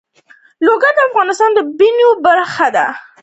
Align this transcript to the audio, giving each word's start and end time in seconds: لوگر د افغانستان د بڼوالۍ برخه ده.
لوگر 0.65 0.91
د 0.95 0.99
افغانستان 1.09 1.49
د 1.53 1.59
بڼوالۍ 1.77 2.07
برخه 2.25 2.67
ده. 2.75 2.85